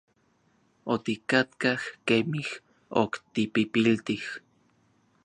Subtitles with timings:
[0.93, 2.49] Otikatkaj kemij
[3.01, 4.23] ok tipipiltij.